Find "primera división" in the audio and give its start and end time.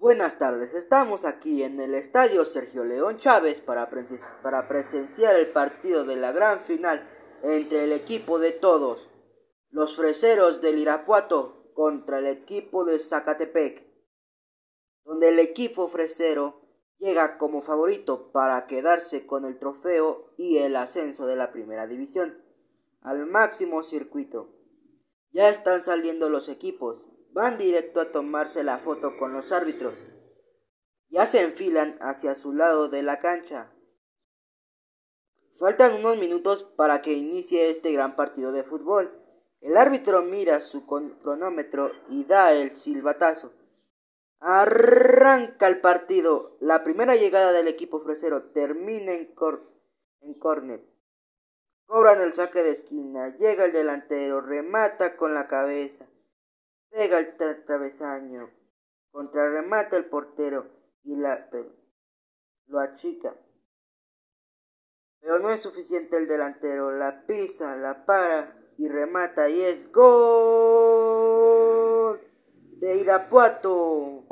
21.50-22.40